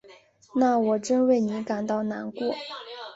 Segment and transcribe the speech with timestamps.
[0.55, 2.51] 那我真为你感到难过。